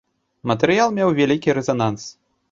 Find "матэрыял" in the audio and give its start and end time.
0.51-0.89